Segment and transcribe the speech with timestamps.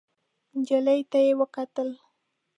[0.57, 1.89] نجلۍ ته يې وکتل.